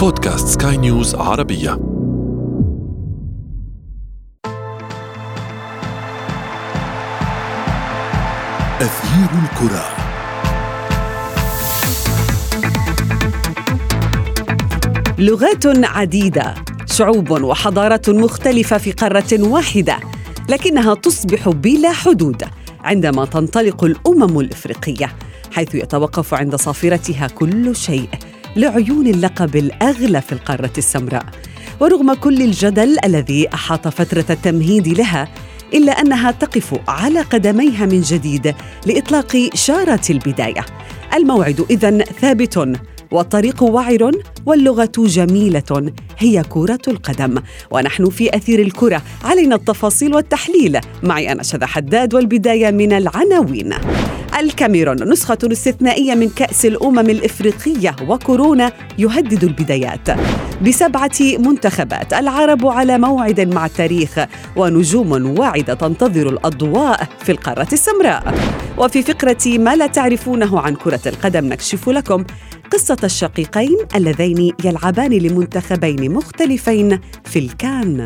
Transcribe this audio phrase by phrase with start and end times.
[0.00, 1.72] بودكاست سكاي نيوز عربية.
[8.80, 9.84] أثير الكرة.
[15.18, 16.54] لغات عديدة
[16.86, 19.96] شعوب وحضارات مختلفة في قارة واحدة
[20.48, 22.42] لكنها تصبح بلا حدود
[22.80, 25.12] عندما تنطلق الأمم الإفريقية
[25.52, 28.08] حيث يتوقف عند صافرتها كل شيء.
[28.56, 31.26] لعيون اللقب الأغلى في القارة السمراء.
[31.80, 35.28] ورغم كل الجدل الذي أحاط فترة التمهيد لها
[35.74, 38.54] إلا أنها تقف على قدميها من جديد
[38.86, 40.64] لإطلاق شارة البداية.
[41.14, 42.78] الموعد إذن ثابت
[43.10, 44.10] والطريق وعر
[44.46, 47.34] واللغة جميلة هي كرة القدم.
[47.70, 50.80] ونحن في أثير الكرة علينا التفاصيل والتحليل.
[51.02, 53.74] معي أنا شذى حداد والبداية من العناوين.
[54.40, 60.08] الكاميرون نسخة استثنائية من كأس الأمم الإفريقية وكورونا يهدد البدايات.
[60.62, 64.18] بسبعة منتخبات العرب على موعد مع التاريخ
[64.56, 68.34] ونجوم واعدة تنتظر الأضواء في القارة السمراء.
[68.78, 72.24] وفي فقرة ما لا تعرفونه عن كرة القدم نكشف لكم
[72.72, 78.04] قصة الشقيقين اللذين يلعبان لمنتخبين مختلفين في الكان.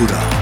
[0.00, 0.38] الكره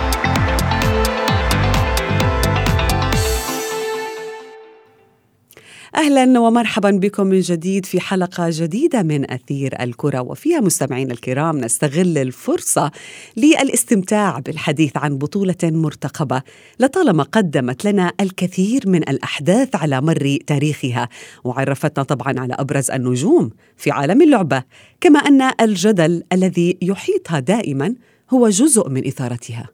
[5.97, 12.19] أهلا ومرحبا بكم من جديد في حلقة جديدة من أثير الكرة وفيها مستمعينا الكرام نستغل
[12.19, 12.91] الفرصة
[13.37, 16.43] للاستمتاع بالحديث عن بطولة مرتقبة
[16.81, 21.09] لطالما قدمت لنا الكثير من الأحداث على مر تاريخها.
[21.45, 24.63] وعرفتنا طبعا على أبرز النجوم في عالم اللعبة
[25.01, 27.95] كما أن الجدل الذي يحيطها دائما
[28.31, 29.69] هو جزء من إثارتها.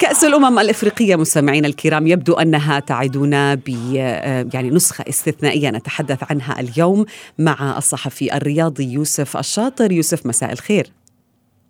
[0.00, 3.68] كأس الأمم الإفريقية مستمعينا الكرام يبدو أنها تعدنا ب
[4.54, 7.06] يعني نسخة استثنائية نتحدث عنها اليوم
[7.38, 9.92] مع الصحفي الرياضي يوسف الشاطر.
[9.92, 10.92] يوسف مساء الخير.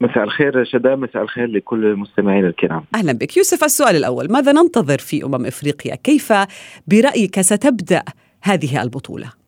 [0.01, 2.85] مساء الخير شدا مساء الخير لكل المستمعين الكرام.
[2.95, 3.37] أهلا بك.
[3.37, 6.33] يوسف السؤال الأول ماذا ننتظر في أمم إفريقيا؟ كيف
[6.87, 8.03] برأيك ستبدأ
[8.43, 9.42] هذه البطولة؟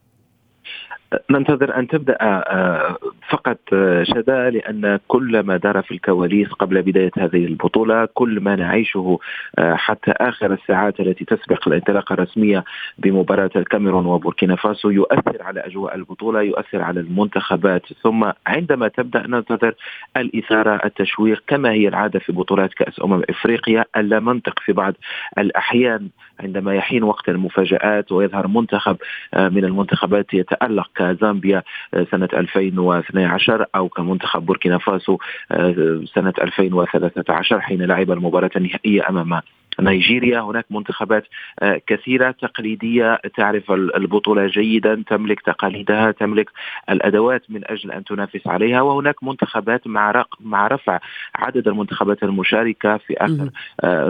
[1.31, 2.97] ننتظر أن تبدأ آه،
[3.29, 8.57] فقط آه، شدا لأن كل ما دار في الكواليس قبل بداية هذه البطولة كل ما
[8.57, 9.19] نعيشه
[9.59, 12.65] آه، حتى آخر الساعات التي تسبق الانطلاقة الرسمية
[12.99, 17.83] بمباراة الكاميرون وبوركينا فاسو يؤثر على أجواء البطولة يؤثر على المنتخبات.
[18.03, 19.75] ثم عندما تبدأ ننتظر
[20.17, 24.95] الإثارة التشويق كما هي العادة في بطولات كأس أمم إفريقيا ألا منطق في بعض
[25.39, 26.09] الأحيان
[26.41, 28.97] عندما يحين وقت المفاجآت ويظهر منتخب
[29.37, 31.63] من المنتخبات يتألق كزامبيا
[31.95, 35.19] آه، سنة 2012 أو كمنتخب بوركينا فاسو
[35.53, 39.41] آه، سنة 2013 حين لعب المباراة النهائية أمام
[39.81, 40.41] نيجيريا.
[40.41, 41.25] هناك منتخبات
[41.63, 43.21] آه، كثيرة تقليدية.
[43.37, 46.51] تعرف البطولة جيدا تملك تقاليدها تملك
[46.91, 48.81] الأدوات من أجل أن تنافس عليها.
[48.81, 51.01] وهناك منتخبات مع مع رفع
[51.35, 53.51] عدد المنتخبات المشاركة في آخر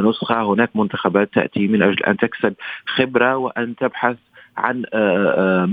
[0.08, 0.42] نسخة.
[0.42, 2.54] هناك منتخبات تأتي من أجل أن تكسب
[2.86, 4.16] خبرة وأن تبحث
[4.56, 4.84] عن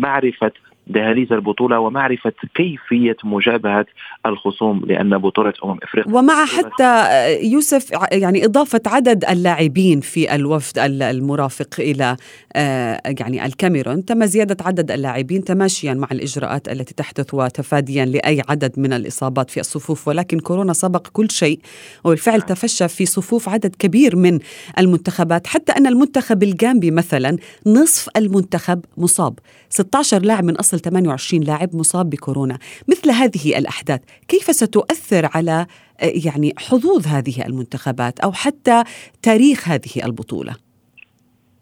[0.01, 0.51] معرفة
[0.91, 3.85] دهاليز البطولة ومعرفة كيفية مجابهة
[4.25, 7.03] الخصوم لأن بطولة أمم إفريقيا ومع حتى
[7.51, 12.17] يوسف يعني إضافة عدد اللاعبين في الوفد المرافق إلى
[12.55, 18.79] آه، يعني الكاميرون تم زيادة عدد اللاعبين تماشيا مع الإجراءات التي تحدث وتفاديا لأي عدد
[18.79, 21.59] من الإصابات في الصفوف ولكن كورونا سبق كل شيء
[22.03, 22.41] وبالفعل.
[22.41, 24.39] تفشى في صفوف عدد كبير من
[24.79, 31.75] المنتخبات حتى أن المنتخب الجامبي مثلا نصف المنتخب مصاب 16 لاعب من أصل 28 لاعب
[31.75, 32.57] مصاب بكورونا.
[32.87, 35.65] مثل هذه الأحداث كيف ستؤثر على
[36.01, 38.83] يعني حظوظ هذه المنتخبات أو حتى
[39.21, 40.70] تاريخ هذه البطولة؟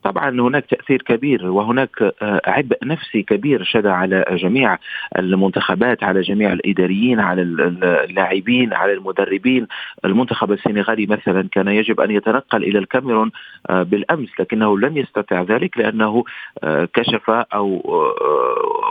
[0.03, 4.77] طبعا هناك تأثير كبير وهناك آه، عبء نفسي كبير شدى على جميع
[5.17, 9.67] المنتخبات على جميع الإداريين على اللاعبين على المدربين.
[10.05, 13.31] المنتخب السنغالي مثلا كان يجب أن يتنقل إلى الكاميرون
[13.69, 16.23] آه، بالأمس لكنه لم يستطع ذلك لأنه
[16.63, 17.81] آه، كشف أو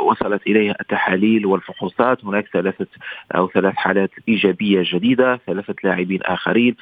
[0.04, 2.24] وصلت إليه التحاليل والفحوصات.
[2.24, 2.86] هناك ثلاثة
[3.36, 6.76] أو ثلاث حالات إيجابية جديدة ثلاثة لاعبين آخرين.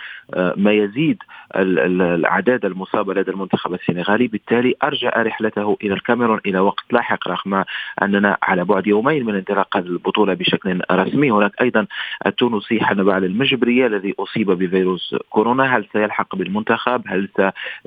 [0.56, 1.18] ما يزيد
[1.56, 7.64] الاعداد المصابه لدى المنتخب السنغالي البرتغالي بالتالي أرجع رحلته إلى الكاميرون إلى وقت لاحق رغم
[8.02, 11.30] أننا على بعد يومين من انطلاق البطولة بشكل رسمي.
[11.30, 11.86] هناك أيضا
[12.26, 15.76] التونسي حنبال المجبرية الذي أصيب بفيروس كورونا.
[15.76, 17.28] هل سيلحق بالمنتخب؟ هل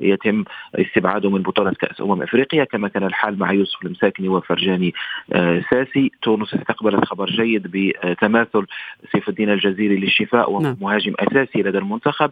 [0.00, 0.44] سيتم
[0.74, 4.94] استبعاده من بطولة كأس أمم أفريقيا؟ كما كان الحال مع يوسف المساكني وفرجاني
[5.32, 6.12] آه، ساسي.
[6.22, 8.66] تونس استقبلت خبر جيد بتماثل
[9.12, 10.76] سيف الدين الجزيري للشفاء نعم.
[10.80, 12.30] مهاجم أساسي لدى المنتخب.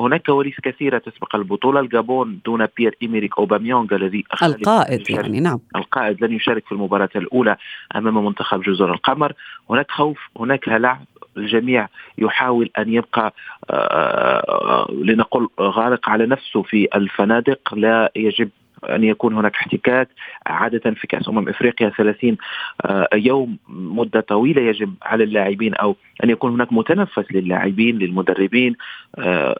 [0.00, 1.80] هناك كواليس كثيرة تسبق البطولة.
[1.80, 2.94] الجابون دون بيير
[3.28, 5.58] إيميريك أوباميونغ الذي القائد يعني نعم.
[5.76, 7.56] القائد لن يشارك في المباراة الأولى
[7.96, 9.32] أمام منتخب جزر القمر.
[9.70, 11.00] هناك خوف هناك هلع.
[11.36, 11.88] الجميع
[12.18, 13.34] يحاول أن يبقى
[13.70, 17.74] آه، آه، لنقل غارق على نفسه في الفنادق.
[17.74, 18.48] لا يجب
[18.90, 20.08] أن يكون هناك احتكاك.
[20.46, 22.36] عادة في كأس أمم إفريقيا 30
[22.84, 28.76] آه، يوم مدة طويلة يجب على اللاعبين أو أن يكون هناك متنفس للاعبين للمدربين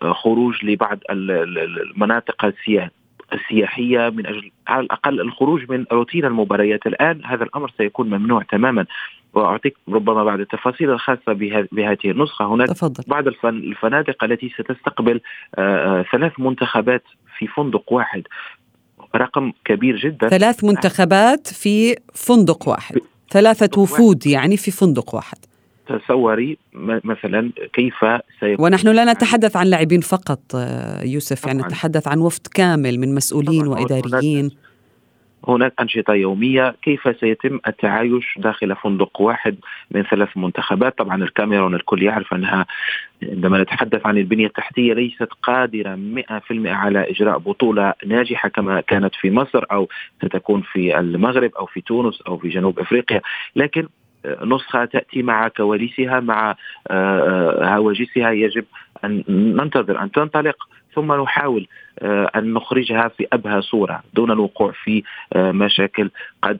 [0.02, 2.97] خروج لبعض المناطق السياحية.
[3.32, 6.86] السياحية من أجل على الأقل الخروج من روتين المباريات.
[6.86, 8.86] الآن هذا الأمر سيكون ممنوع تماما.
[9.34, 11.32] وأعطيك ربما بعض التفاصيل الخاصة
[11.72, 12.44] بهذه النسخة.
[12.44, 13.04] هناك تفضل.
[13.06, 15.20] بعض الفنادق التي ستستقبل
[15.58, 17.02] آه، آه، ثلاث منتخبات
[17.38, 18.22] في فندق واحد.
[19.16, 20.28] رقم كبير جدا.
[20.28, 22.98] ثلاث منتخبات في فندق واحد.
[23.30, 25.38] ثلاثة وفود يعني في فندق واحد.
[25.88, 26.58] تصوري
[27.04, 27.94] مثلا كيف
[28.40, 31.46] سيكون ونحن لا نتحدث عن لاعبين فقط آه، يوسف.
[31.46, 34.50] يعني نتحدث عن وفد كامل من مسؤولين وإداريين.
[35.48, 36.74] هناك أنشطة يومية.
[36.82, 39.56] كيف سيتم التعايش داخل فندق واحد
[39.90, 42.66] من ثلاث منتخبات؟ طبعا الكاميرون الكل يعرف أنها
[43.22, 49.30] عندما نتحدث عن البنية التحتية ليست قادرة 100% على إجراء بطولة ناجحة كما كانت في
[49.30, 49.88] مصر أو
[50.24, 53.20] ستكون في المغرب أو في تونس أو في جنوب أفريقيا.
[53.56, 53.88] لكن
[54.26, 56.54] نسخة تأتي مع كواليسها مع آه،
[56.90, 58.30] آه، هواجسها.
[58.30, 58.64] يجب
[59.04, 61.68] أن ننتظر أن تنطلق ثم نحاول
[61.98, 65.02] آه، أن نخرجها في أبهى صورة دون الوقوع في
[65.36, 66.10] مشاكل
[66.42, 66.58] قد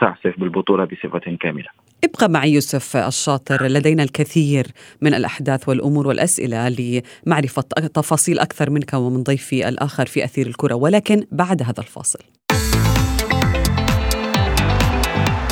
[0.00, 1.68] تعصف بالبطولة بصفة كاملة.
[2.04, 4.66] ابقى معي يوسف الشاطر لدينا الكثير
[5.02, 7.62] من الأحداث والأمور والأسئلة لمعرفة
[7.94, 12.18] تفاصيل أكثر منك ومن ضيفي الآخر في أثير الكرة ولكن بعد هذا الفاصل.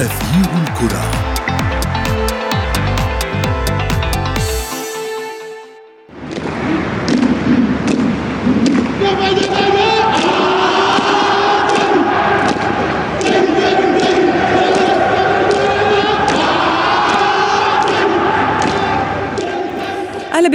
[0.00, 1.35] أثير الكرة.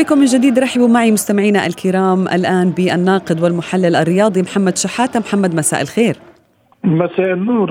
[0.02, 5.20] بكم من جديد رحبوا معي مستمعينا الكرام الآن بالناقد والمحلل الرياضي محمد شحاتة.
[5.20, 6.16] محمد مساء الخير.
[6.84, 7.70] مساء النور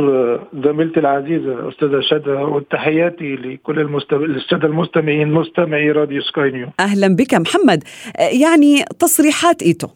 [0.64, 7.34] زميلتي العزيزة أستاذة شدى وتحياتي لكل السادة المستمعين مستمعي راديو سكاي نيوز أهلا بك.
[7.34, 7.84] محمد
[8.18, 9.88] يعني تصريحات إيتو.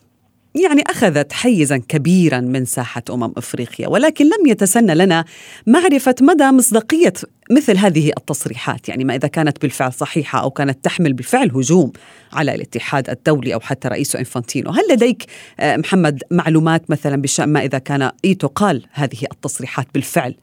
[0.55, 5.25] يعني أخذت حيزا كبيرا من ساحة أمم إفريقيا ولكن لم يتسنى لنا
[5.67, 7.13] معرفة مدى مصداقية
[7.51, 11.93] مثل هذه التصريحات يعني ما إذا كانت بالفعل صحيحة أو كانت تحمل بالفعل هجوم
[12.33, 14.71] على الاتحاد الدولي أو حتى رئيسه إنفانتينو.
[14.71, 15.25] هل لديك
[15.61, 20.35] آه، محمد معلومات مثلا بشأن ما إذا كان إيتو قال هذه التصريحات بالفعل؟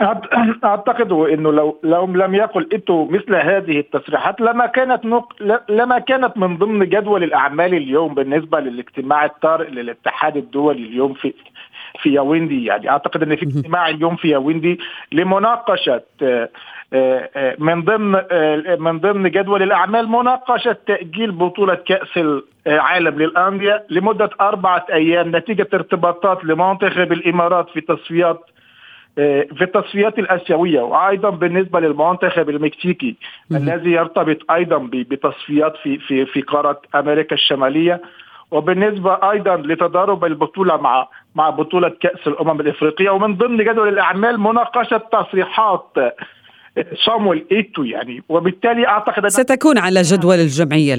[0.64, 5.32] أعتقد إنه لو لو لم يقل ايتو مثل هذه التصريحات لما كانت نق...
[5.68, 11.34] لما كانت من ضمن جدول الأعمال اليوم بالنسبة للاجتماع الطارئ للاتحاد الدولي اليوم في
[12.02, 14.80] في ياوندي يعني أعتقد إن في اجتماع اليوم في ياوندي
[15.12, 16.48] لمناقشة آه،
[16.92, 22.20] آه، من ضمن آه، من ضمن جدول الأعمال مناقشة تأجيل بطولة كأس
[22.66, 28.40] العالم للأندية لمدة أربعة أيام نتيجة ارتباطات لمنتخب الإمارات في تصفيات
[29.16, 33.16] في التصفيات الآسيوية وأيضا بالنسبة للمنتخب المكسيكي
[33.52, 38.02] الذي يرتبط أيضا بتصفيات في في في قارة أمريكا الشمالية
[38.50, 45.02] وبالنسبة أيضا لتضارب البطولة مع مع بطولة كأس الأمم الإفريقية ومن ضمن جدول الأعمال مناقشة
[45.12, 45.96] تصريحات
[47.06, 48.22] صامويل إيتو يعني.
[48.28, 50.94] وبالتالي أعتقد ستكون على جدول الجمعية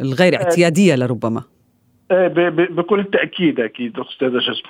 [0.00, 1.42] الغير اعتيادية لربما.
[2.70, 4.62] بكل تأكيد أكيد أستاذة شسم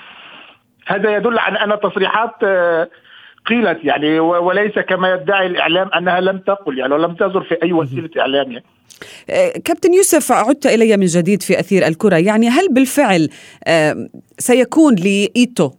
[0.87, 2.89] هذا يدل على أن تصريحات آه،
[3.47, 8.11] قيلت يعني وليس كما يدعي الإعلام أنها لم تقل يعني ولم تزر في أي وسيلة
[8.19, 8.65] إعلام يعني.
[9.31, 12.17] آه، كابتن يوسف عدت إلي من جديد في أثير الكرة.
[12.17, 13.29] يعني هل بالفعل
[13.67, 14.09] آه،
[14.39, 15.71] سيكون لإيتو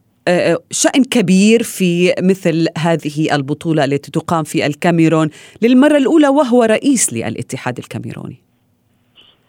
[0.71, 5.29] شأن كبير في مثل هذه البطولة التي تقام في الكاميرون
[5.61, 8.50] للمرة الأولى وهو رئيس للاتحاد الكاميروني؟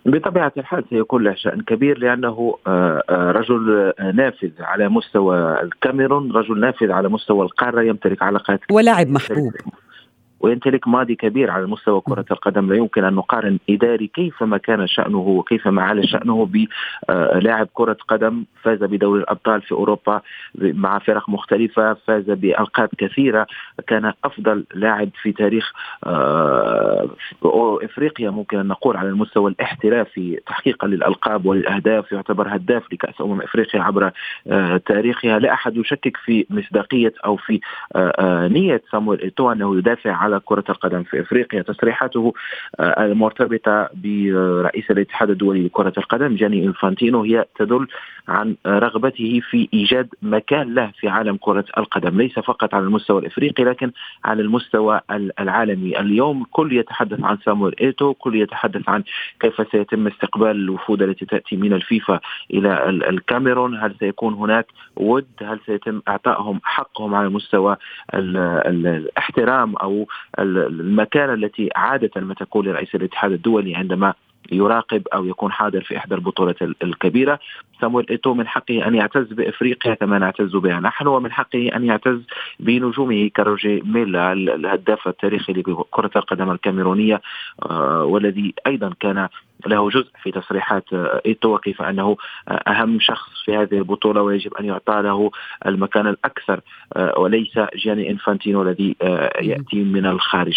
[0.07, 6.61] بطبيعة الحال سيكون له شأن كبير لأنه آه، آه، رجل نافذ على مستوى الكاميرون رجل
[6.61, 9.53] نافذ على مستوى القارة يمتلك علاقات ولاعب محبوب.
[10.43, 14.87] ويمتلك ماضي كبير على مستوى كرة القدم لا يمكن أن نقارن إداري كيف ما كان
[14.87, 16.49] شأنه وكيف ما على شأنه
[17.09, 18.45] بلاعب كرة قدم.
[18.63, 20.21] فاز بدوري الأبطال في أوروبا
[20.55, 23.47] مع فرق مختلفة فاز بألقاب كثيرة.
[23.87, 25.73] كان أفضل لاعب في تاريخ
[27.83, 33.83] إفريقيا ممكن أن نقول على المستوى الاحترافي تحقيقا للألقاب وللأهداف يعتبر هداف لكأس أمم إفريقيا
[33.83, 34.11] عبر
[34.87, 35.39] تاريخها.
[35.39, 37.61] لا أحد يشكك في مصداقية أو في
[38.55, 41.63] نية سامويل إيتو أنه يدافع على كرة القدم في إفريقيا.
[41.63, 42.35] تصريحاته
[42.81, 47.87] المرتبطة برئيس الاتحاد الدولي لكرة القدم جاني إنفانتينو هي تدل
[48.29, 52.21] عن رغبته في إيجاد مكان له في عالم كرة القدم.
[52.21, 53.93] ليس فقط على المستوى الإفريقي لكن
[54.25, 55.01] على المستوى
[55.41, 56.01] العالمي.
[56.01, 59.03] اليوم كل يتحدث عن سامويل إيتو كل يتحدث عن
[59.41, 62.21] كيف سيتم استقبال الوفود التي تأتي من الفيفا
[62.51, 63.77] إلى الكاميرون.
[63.77, 67.77] هل سيكون هناك ود؟ هل سيتم إعطائهم حقهم على مستوى
[68.15, 70.07] الاحترام أو
[70.39, 74.15] المكانه التي عادة ما تكون لرئيس الاتحاد الدولي عندما
[74.53, 77.39] يراقب أو يكون حاضر في إحدى البطولات الكبيرة.
[77.81, 80.81] سامويل إيتو من حقه أن يعتز بإفريقيا كما نعتز بها.
[80.81, 82.21] نحن ومن حقه أن يعتز
[82.61, 87.21] بنجومه كاروجي ميلا الهداف التاريخي لكرة القدم الكاميرونية
[87.63, 89.29] آه، والذي أيضا كان
[89.67, 90.85] له جزء في تصريحات
[91.27, 92.17] إيتو وكيف أنه
[92.49, 95.31] أهم شخص في هذه البطولة ويجب أن يعطى له
[95.67, 96.61] المكان الأكثر
[96.97, 100.55] آه، وليس جاني إنفانتينو الذي آه، يأتي من الخارج.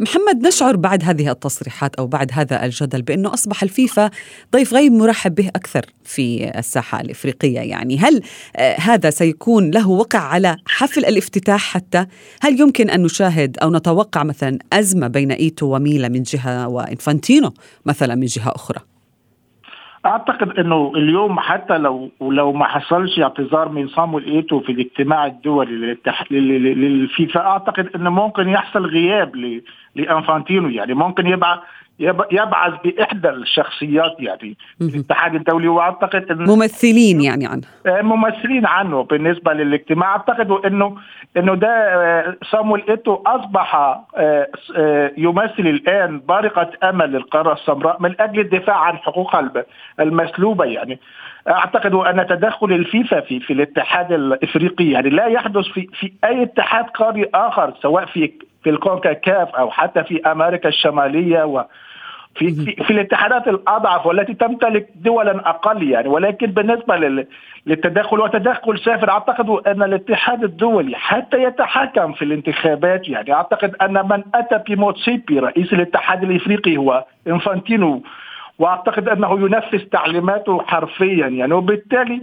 [0.00, 4.10] محمد نشعر بعد هذه التصريحات أو بعد هذا الجدل بأنه أصبح الفيفا
[4.52, 8.22] ضيف غير مرحب به أكثر في الساحة الإفريقية يعني هل
[8.56, 12.06] آه، هذا سيكون له وقع على حفل الافتتاح حتى
[12.42, 17.52] هل يمكن أن نشاهد أو نتوقع مثلا أزمة بين إيتو وميلا من جهة وإنفانتينو
[17.86, 18.78] مثلا من جهة أخرى؟
[20.06, 25.96] أعتقد إنه اليوم حتى لو لو ما حصلش اعتذار من صامويل إيتو في الاجتماع الدولي
[26.30, 29.60] للفيفا أعتقد إنه ممكن يحصل غياب
[29.94, 31.62] لأنفانتينو يعني ممكن يبقى
[32.30, 34.56] يبعث بإحدى الشخصيات يعني.
[34.80, 37.62] الاتحاد الدولي وأعتقد انه ممثلين يعني عنه.
[37.86, 40.12] آه، ممثلين عنه بالنسبة للاجتماع.
[40.12, 40.96] أعتقد إنه
[41.36, 43.74] إنه ده آه، صامويل إيتو أصبح
[44.16, 49.50] آه، يمثل الآن بارقة أمل للقاره السمراء من أجل الدفاع عن حقوقها
[50.00, 50.98] المسلوبة يعني.
[51.48, 56.84] أعتقد أن تدخل الفيفا في في الاتحاد الإفريقي يعني لا يحدث في في أي اتحاد
[56.84, 58.32] قاري آخر سواء في
[58.64, 61.64] في الكونكاكاف أو حتى في أمريكا الشمالية و
[62.34, 62.50] في,
[62.84, 67.24] في الاتحادات الأضعف والتي تمتلك دولا أقل يعني ولكن بالنسبة
[67.66, 74.22] للتدخل وتدخل سافر أعتقد أن الاتحاد الدولي حتى يتحكم في الانتخابات يعني أعتقد أن من
[74.34, 78.02] أتى بموتسيبي رئيس الاتحاد الإفريقي هو إنفانتينو
[78.58, 82.22] وأعتقد أنه ينفذ تعليماته حرفيا يعني وبالتالي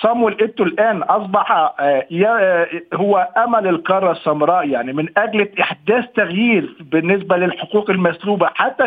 [0.00, 6.76] صامويل إيتو الآن أصبح آه، آه، هو أمل القارة السمراء يعني من أجل إحداث تغيير
[6.80, 8.50] بالنسبة للحقوق المسلوبة.
[8.54, 8.84] حتى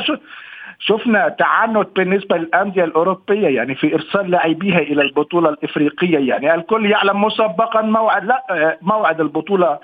[0.80, 6.18] شفنا تعنت بالنسبة للأندية الأوروبية يعني في إرسال لاعبيها إلى البطولة الإفريقية.
[6.18, 9.80] يعني الكل يعلم مسبقا موعد لا آه، موعد البطولة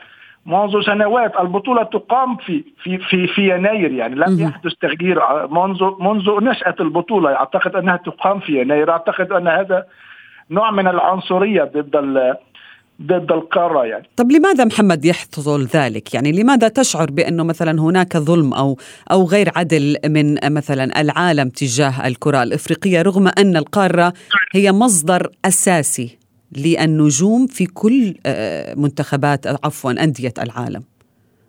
[0.46, 1.40] منذ سنوات.
[1.40, 7.36] البطولة تقام في في في في يناير يعني لم يحدث تغيير منذ منذ نشأة البطولة.
[7.36, 8.92] أعتقد أنها تقام في يناير.
[8.92, 9.86] أعتقد أن هذا
[10.52, 11.96] نوع من العنصرية ضد
[13.02, 14.10] ضد القارة يعني.
[14.16, 18.78] طب لماذا محمد يحصل ذلك؟ يعني لماذا تشعر بأنه مثلا هناك ظلم أو
[19.12, 24.14] أو غير عدل من مثلا العالم تجاه الكرة الإفريقية رغم أن القارة
[24.54, 26.18] هي مصدر أساسي
[26.58, 30.84] للنجوم في كل آه، منتخبات عفوا أندية العالم؟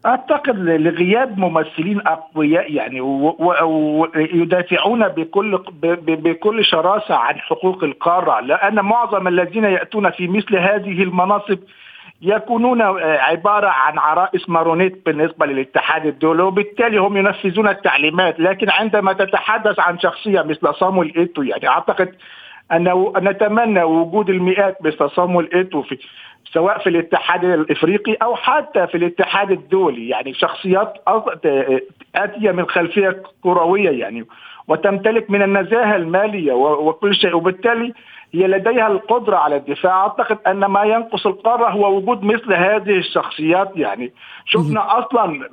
[0.07, 5.59] أعتقد لغياب ممثلين أقوياء يعني ويدافعون بكل
[6.07, 11.59] بكل شراسة عن حقوق القارة لأن معظم الذين يأتون في مثل هذه المناصب
[12.23, 18.41] يكونون عبارة عن عرائس ماريونيت بالنسبة للاتحاد الدولي وبالتالي هم ينفذون التعليمات.
[18.41, 22.15] لكن عندما تتحدث عن شخصية مثل صامويل إيتو يعني أعتقد
[22.73, 25.99] أنه نتمنى وجود المئات مثل صامويل إيتو في
[26.53, 30.95] سواء في الاتحاد الإفريقي أو حتى في الاتحاد الدولي يعني شخصيات
[32.15, 34.25] آتية من خلفية كروية يعني.
[34.69, 37.37] وتمتلك من النزاهة المالية وكل شيء.
[37.37, 37.93] وبالتالي
[38.35, 40.03] هي لديها القدرة على الدفاع.
[40.03, 43.71] أعتقد أن ما ينقص القارة هو وجود مثل هذه الشخصيات.
[43.77, 44.13] يعني
[44.47, 45.49] شفنا أصلا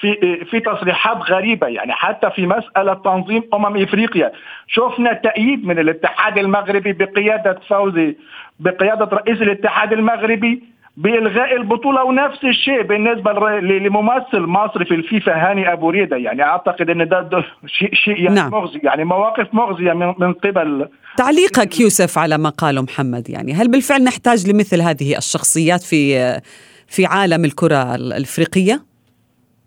[0.00, 1.66] في في تصريحات غريبة.
[1.66, 4.32] يعني حتى في مسألة تنظيم أمم إفريقيا
[4.68, 8.16] شفنا تأييد من الاتحاد المغربي بقيادة فوزي
[8.60, 15.90] بقيادة رئيس الاتحاد المغربي بإلغاء البطولة ونفس الشيء بالنسبة لممثل مصر في الفيفا هاني أبو
[15.90, 18.50] ريدة يعني أعتقد إن ده, ده شيء شيء يعني نعم.
[18.50, 23.70] مغزي يعني مواقف مغزية من, من قبل تعليقك يوسف على ما قاله محمد يعني هل
[23.70, 26.40] بالفعل نحتاج لمثل هذه الشخصيات في
[26.86, 28.93] في عالم الكرة الإفريقية؟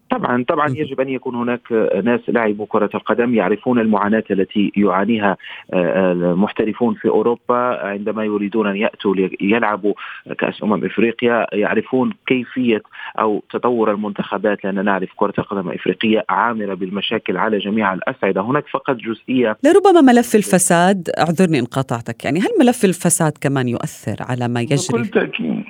[0.10, 1.72] طبعا طبعا يجب أن يكون هناك
[2.04, 5.38] ناس لاعبوا كرة القدم يعرفون المعاناة التي يعانيها
[5.74, 9.94] آه، المحترفون في أوروبا عندما يريدون أن يأتوا ليلعبوا
[10.40, 12.82] كأس أمم إفريقيا يعرفون كيفية
[13.20, 18.96] أو تطور المنتخبات لأن نعرف كرة القدم الافريقيه عامره بالمشاكل على جميع الاصعده هناك فقط
[18.96, 19.58] جزئية.
[19.64, 24.78] لربما ملف الفساد اعذرني إن قاطعتك يعني هل ملف الفساد كمان يؤثر على ما يجري؟
[24.90, 25.64] بكل تأكيد.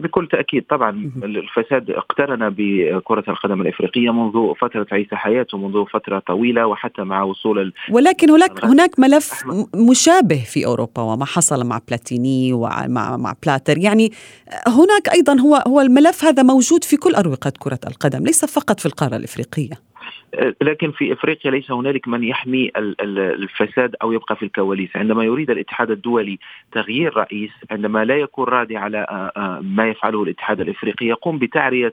[0.00, 6.66] بكل تأكيد طبعا الفساد اقترن بكرة القدم الإفريقية منذ فترة عيسى حياته منذ فترة طويلة
[6.66, 7.72] وحتى مع وصول.
[7.90, 9.44] ولكن هناك هناك ملف
[9.90, 13.78] مشابه في أوروبا وما حصل مع بلاتيني ومع مع بلاتر.
[13.78, 14.12] يعني
[14.66, 18.86] هناك أيضا هو هو الملف هذا موجود في كل أروقة كرة القدم ليس فقط في
[18.86, 19.93] القارة الإفريقية.
[20.62, 25.90] لكن في إفريقيا ليس هنالك من يحمي الفساد أو يبقى في الكواليس، عندما يريد الاتحاد
[25.90, 26.38] الدولي
[26.72, 29.30] تغيير رئيس، عندما لا يكون راضي على
[29.62, 31.92] ما يفعله الاتحاد الإفريقي، يقوم بتعرية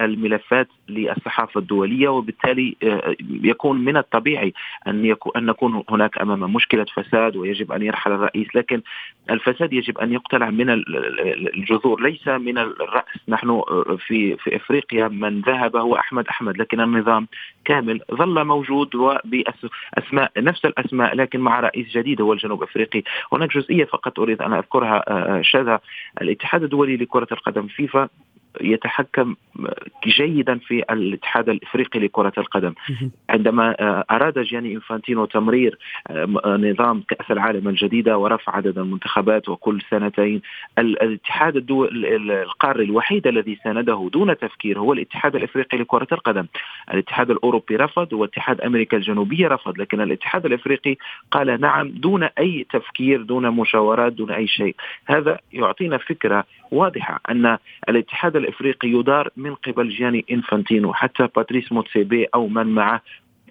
[0.00, 2.76] الملفات للصحافة الدولية وبالتالي
[3.20, 4.54] يكون من الطبيعي
[4.86, 8.82] أن أن نكون هناك أمام مشكلة فساد ويجب أن يرحل الرئيس، لكن
[9.30, 12.02] الفساد يجب أن يقتلع من الجذور.
[12.02, 13.62] ليس من الرأس، نحن
[13.98, 17.28] في في إفريقيا من ذهب هو أحمد أحمد، لكن النظام
[17.64, 23.84] كامل ظل موجود وباسماء نفس الأسماء لكن مع رئيس جديد هو الجنوب إفريقي، هناك جزئية
[23.84, 25.80] فقط أريد أن أذكرها آه، شذا
[26.22, 28.08] الاتحاد الدولي لكرة القدم فيفا
[28.60, 29.34] يتحكم
[30.06, 32.74] جيدا في الاتحاد الإفريقي لكرة القدم.
[33.30, 35.78] عندما آه، أراد جياني إنفانتينو تمرير
[36.10, 40.42] آه، نظام كأس العالم الجديدة ورفع عدد المنتخبات وكل سنتين
[40.78, 46.46] الاتحاد الدول القاري الوحيد الذي سانده دون تفكير هو الاتحاد الإفريقي لكرة القدم.
[46.94, 50.96] الاتحاد الأوروبي رفض واتحاد أمريكا الجنوبية رفض لكن الاتحاد الإفريقي
[51.30, 54.74] قال نعم دون أي تفكير دون مشاورات دون أي شيء.
[55.06, 57.58] هذا يعطينا فكرة واضحة أن
[57.88, 63.02] الاتحاد الإفريقي يدار من قبل جياني إنفانتينو حتى باتريس موتسيبي أو من معه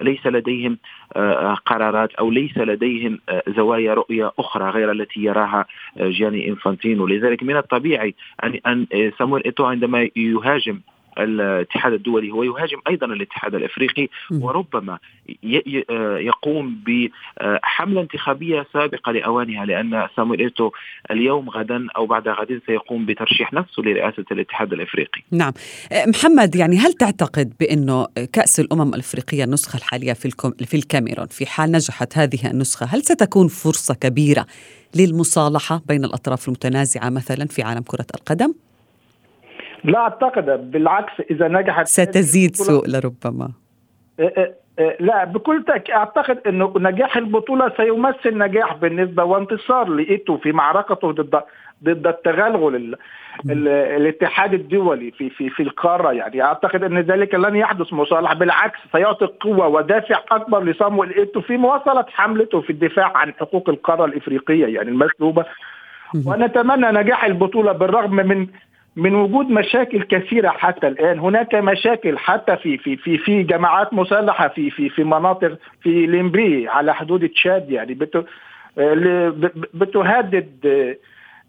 [0.01, 0.77] ليس لديهم
[1.15, 5.65] آه، قرارات أو ليس لديهم آه، زوايا رؤية أخرى غير التي يراها
[5.97, 7.07] آه، جياني إنفانتينو.
[7.07, 10.79] لذلك من الطبيعي أن أن سامويل إيتو عندما يهاجم
[11.17, 14.99] الاتحاد الدولي هو يهاجم أيضا الاتحاد الأفريقي وربما
[16.19, 20.71] يقوم بحمله انتخابية سابقة لأوانها لأن سامويل ايتو
[21.11, 25.21] اليوم غدا أو بعد غد سيقوم بترشيح نفسه لرئاسة الاتحاد الأفريقي.
[25.31, 25.53] نعم،
[26.07, 30.29] محمد يعني هل تعتقد بأنه كأس الأمم الأفريقية النسخة الحالية في
[30.65, 34.45] في الكاميرون في حال نجحت هذه النسخة هل ستكون فرصة كبيرة
[34.95, 38.53] للمصالحة بين الأطراف المتنازعة مثلا في عالم كرة القدم؟
[39.85, 43.51] لا أعتقد بالعكس إذا نجحت ستزيد سوء لربما.
[44.19, 50.37] إيه، إيه، إيه، لا بكل تأكيد أعتقد إنه نجاح البطولة سيمثل نجاح بالنسبة وانتصار لإيتو
[50.37, 51.41] في معركته ضد
[51.83, 52.95] ضد التغلغل ال...
[53.49, 53.67] ال...
[53.67, 56.41] الاتحاد الدولي في في في القارة يعني.
[56.43, 62.05] أعتقد إن ذلك لن يحدث مصالحه بالعكس سيعطي قوة ودافع أكبر لصامويل إيتو في مواصلة
[62.09, 65.45] حملته في الدفاع عن حقوق القارة الإفريقية يعني المسلوبه
[66.25, 68.47] ونتمنى نجاح البطولة بالرغم من
[68.95, 71.19] من وجود مشاكل كثيرة حتى الآن.
[71.19, 76.67] هناك مشاكل حتى في في في في جماعات مسلحة في في في مناطق في ليمبي
[76.67, 77.97] على حدود تشاد يعني.
[79.73, 80.49] بتهدد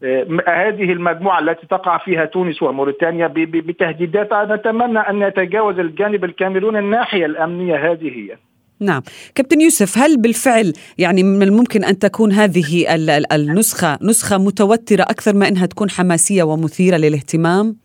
[0.04, 4.32] آه، هذه المجموعة التي تقع فيها تونس وموريتانيا بتهديدات.
[4.32, 8.36] نتمنى أن يتجاوز الجانب الكاميروني الناحية الأمنية هذه هي.
[8.80, 9.02] نعم
[9.34, 12.94] كابتن يوسف هل بالفعل يعني من الممكن أن تكون هذه
[13.32, 17.76] النسخة نسخة متوترة أكثر ما أنها تكون حماسية ومثيرة للاهتمام؟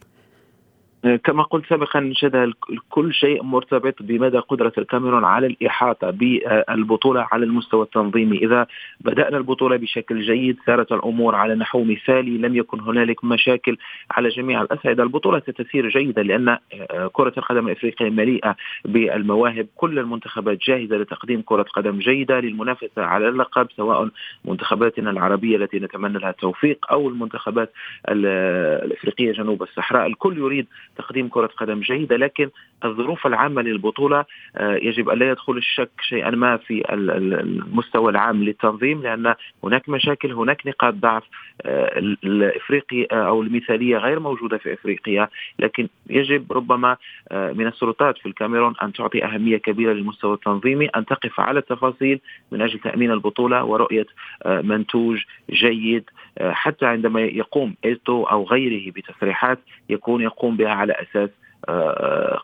[1.24, 2.54] كما قلت سابقا شد
[2.90, 8.38] كل شيء مرتبط بمدى قدرة الكاميرون على الإحاطة بالبطولة على المستوى التنظيمي.
[8.38, 8.68] إذا
[9.02, 13.78] بدأنا البطولة بشكل جيد سارت الأمور على نحو مثالي لم يكن هنالك مشاكل
[14.12, 19.68] على جميع الأصعدة البطولة ستسير جيدا لأن آه، كرة القدم الإفريقية مليئة بالمواهب.
[19.76, 24.10] كل المنتخبات جاهزة لتقديم كرة قدم جيدة للمنافسة على اللقب سواء
[24.46, 27.74] منتخباتنا العربية التي نتمنى لها التوفيق أو المنتخبات
[28.10, 30.08] الإفريقية جنوب الصحراء.
[30.08, 32.50] الكل يريد تقديم كرة قدم جيدة لكن
[32.86, 34.26] الظروف العامة للبطولة
[34.58, 40.32] آه، يجب أن لا يدخل الشك شيئا ما في المستوى العام للتنظيم لأن هناك مشاكل
[40.32, 41.24] هناك نقاط ضعف
[41.62, 45.28] آه، الإفريقي آه، أو المثالية غير موجودة في إفريقيا.
[45.60, 46.98] لكن يجب ربما
[47.32, 52.20] من السلطات في الكاميرون أن تعطي أهمية كبيرة للمستوى التنظيمي أن تقف على التفاصيل
[52.52, 54.06] من أجل تأمين البطولة ورؤية
[54.46, 56.04] منتوج جيد
[56.42, 61.30] حتى عندما يقوم إيتو أو غيره بتصريحات يكون يقوم بها على أساس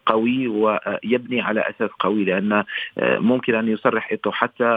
[0.06, 2.64] قوي ويبني على أساس قوي لأن
[3.02, 4.70] ممكن أن يصرح إيتو حتى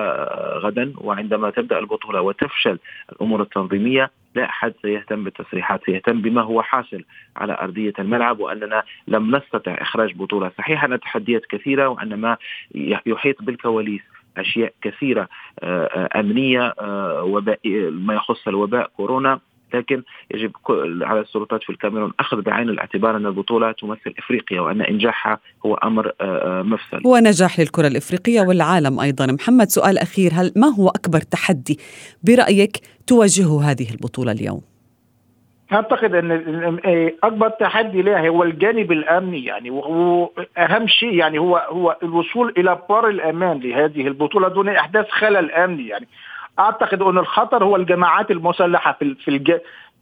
[0.64, 2.78] غدا وعندما تبدأ البطولة وتفشل
[3.12, 7.04] الأمور التنظيمية لا أحد سيهتم بالتصريحات سيهتم بما هو حاصل
[7.36, 12.36] على أرضية الملعب وأننا لم نستطع إخراج بطولة صحيح ان التحديات كثيرة وأن ما
[13.06, 14.02] يحيط بالكواليس
[14.36, 15.28] أشياء كثيرة
[16.16, 16.74] أمنية
[17.22, 19.40] وباء ما يخص الوباء كورونا.
[19.74, 20.02] لكن
[20.34, 20.52] يجب
[21.02, 26.12] على السلطات في الكاميرون أخذ بعين الاعتبار أن البطولة تمثل إفريقيا وأن إنجاحها هو أمر
[26.62, 27.02] مفصل.
[27.06, 31.78] هو نجاح للكرة الإفريقية والعالم أيضا، محمد سؤال أخير هل ما هو أكبر تحدي
[32.24, 34.60] برأيك تواجهه هذه البطولة اليوم؟
[35.72, 36.30] أعتقد أن
[37.24, 42.78] أكبر تحدي لها هو الجانب الأمني يعني وهو أهم شيء يعني هو هو الوصول إلى
[42.88, 46.08] بار الأمان لهذه البطولة دون أحداث خلل أمني يعني
[46.60, 49.52] أعتقد أن الخطر هو الجماعات المسلحة في في الج...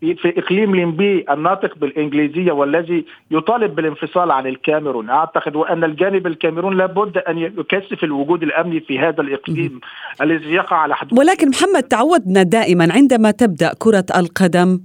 [0.00, 7.18] في إقليم ليمبي الناطق بالإنجليزية والذي يطالب بالانفصال عن الكاميرون، أعتقد وأن الجانب الكاميرون لابد
[7.18, 9.80] أن يكثف الوجود الأمني في هذا الإقليم
[10.22, 14.80] الذي يقع على حدود ولكن محمد تعودنا دائما عندما تبدأ كرة القدم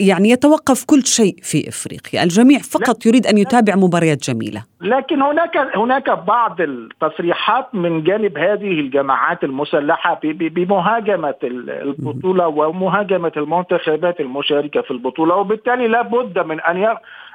[0.00, 4.64] يعني يتوقف كل شيء في إفريقيا، الجميع فقط يريد أن يتابع مباريات جميلة.
[4.80, 14.80] لكن هناك هناك بعض التصريحات من جانب هذه الجماعات المسلحة بمهاجمة البطولة ومهاجمة المنتخبات المشاركة
[14.80, 16.76] في البطولة وبالتالي لابد من أن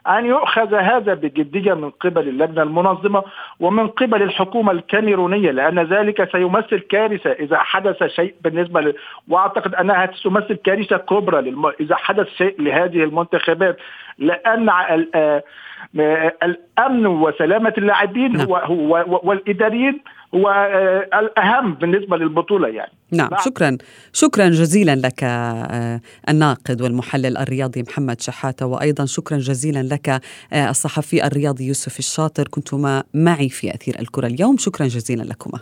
[0.07, 3.23] أن يؤخذ هذا بجدية من قبل اللجنة المنظمة
[3.59, 8.93] ومن قبل الحكومة الكاميرونية لأن ذلك سيمثل كارثة إذا حدث شيء بالنسبة ل...
[9.29, 11.71] وأعتقد أنها ستمثل كارثة كبرى للم...
[11.79, 13.77] إذا حدث شيء لهذه المنتخبات
[14.17, 14.69] لأن
[16.43, 18.61] الأمن وسلامة اللاعبين هو
[19.23, 20.01] والإداريين
[20.35, 20.67] هو
[21.13, 22.91] الأهم بالنسبة للبطولة يعني.
[23.11, 23.77] نعم شكرا
[24.13, 25.23] شكرا جزيلا لك
[26.29, 30.21] الناقد والمحلل الرياضي محمد شحاتة وأيضا شكرا جزيلا لك
[30.53, 34.57] الصحفي الرياضي يوسف الشاطر كنتما معي في أثير الكرة اليوم.
[34.57, 35.59] شكرا جزيلا لكما.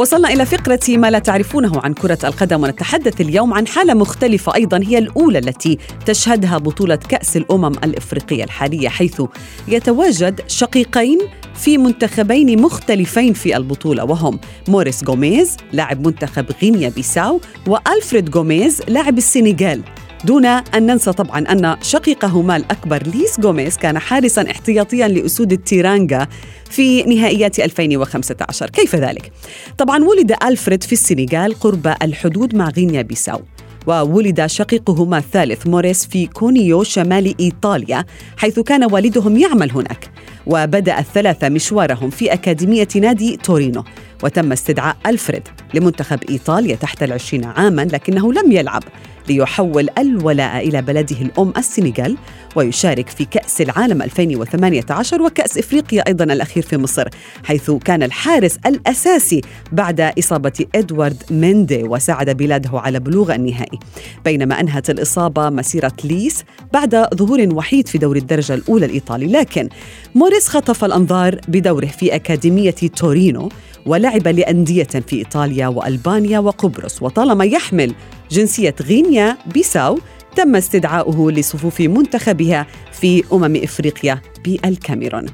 [0.00, 4.80] وصلنا إلى فقرة ما لا تعرفونه عن كرة القدم ونتحدث اليوم عن حالة مختلفة أيضا
[4.84, 9.22] هي الأولى التي تشهدها بطولة كأس الأمم الإفريقية الحالية حيث
[9.68, 11.18] يتواجد شقيقين
[11.54, 19.18] في منتخبين مختلفين في البطولة وهم موريس غوميز لاعب منتخب غينيا بيساو وألفريد غوميز لاعب
[19.18, 19.82] السنغال.
[20.24, 26.26] دون أن ننسى طبعا أن شقيقهما الأكبر ليس غوميز كان حارسا احتياطيا لأسود التيرانجا
[26.70, 29.32] في نهائيات 2015 كيف ذلك؟
[29.78, 33.40] طبعا ولد ألفريد في السنغال قرب الحدود مع غينيا بيساو
[33.86, 38.04] وولد شقيقهما الثالث موريس في كونيو شمال إيطاليا
[38.36, 40.10] حيث كان والدهم يعمل هناك
[40.50, 43.84] وبدأ الثلاثة مشوارهم في أكاديمية نادي تورينو.
[44.24, 48.82] وتم استدعاء ألفريد لمنتخب إيطاليا تحت العشرين عاما لكنه لم يلعب
[49.28, 52.16] ليحول الولاء إلى بلده الأم السنغال
[52.56, 57.08] ويشارك في كأس العالم 2018 وكأس إفريقيا أيضا الأخير في مصر
[57.44, 59.40] حيث كان الحارس الأساسي
[59.72, 63.78] بعد إصابة إدوارد ميندي وساعد بلاده على بلوغ النهائي.
[64.24, 69.68] بينما أنهت الإصابة مسيرة ليس بعد ظهور وحيد في دور الدرجة الأولى الإيطالي لكن
[70.14, 73.48] موريس خطف الأنظار بدوره في أكاديمية تورينو
[73.86, 77.02] ولعب لأندية في إيطاليا وألبانيا وقبرص.
[77.02, 77.94] وطالما يحمل
[78.30, 79.98] جنسية غينيا بيساو
[80.36, 85.26] تم استدعاؤه لصفوف منتخبها في أمم إفريقيا بالكاميرون.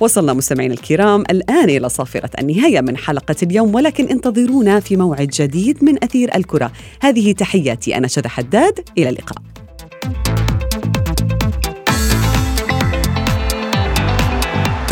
[0.00, 5.84] وصلنا مستمعينا الكرام الآن إلى صافرة النهاية من حلقة اليوم ولكن انتظرونا في موعد جديد
[5.84, 6.72] من أثير الكرة.
[7.00, 9.42] هذه تحياتي أنا شذى حداد إلى اللقاء.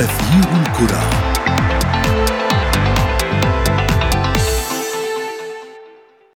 [0.00, 1.27] أثير الكرة.